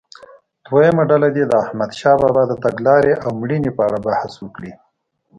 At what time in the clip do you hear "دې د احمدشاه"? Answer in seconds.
1.35-2.19